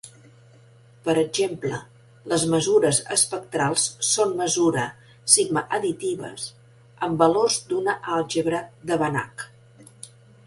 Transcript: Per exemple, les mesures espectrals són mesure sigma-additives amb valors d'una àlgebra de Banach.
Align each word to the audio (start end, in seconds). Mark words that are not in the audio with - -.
Per 1.07 1.13
exemple, 1.23 1.79
les 2.31 2.45
mesures 2.53 3.01
espectrals 3.15 3.83
són 4.07 4.33
mesure 4.41 4.85
sigma-additives 5.35 6.47
amb 7.09 7.21
valors 7.25 7.59
d'una 7.73 7.95
àlgebra 8.17 8.63
de 8.93 8.99
Banach. 9.03 9.47